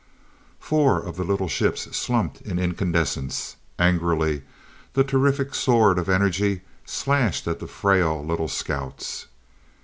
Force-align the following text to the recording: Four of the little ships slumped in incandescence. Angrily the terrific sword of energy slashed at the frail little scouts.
Four 0.59 0.99
of 0.99 1.15
the 1.15 1.23
little 1.23 1.47
ships 1.47 1.83
slumped 1.95 2.41
in 2.41 2.57
incandescence. 2.57 3.55
Angrily 3.77 4.41
the 4.93 5.03
terrific 5.03 5.53
sword 5.53 5.99
of 5.99 6.09
energy 6.09 6.61
slashed 6.87 7.47
at 7.47 7.59
the 7.59 7.67
frail 7.67 8.25
little 8.25 8.47
scouts. 8.47 9.27